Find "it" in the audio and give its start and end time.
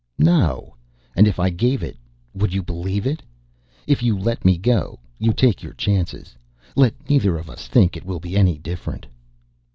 1.83-1.95, 3.05-3.21, 7.95-8.03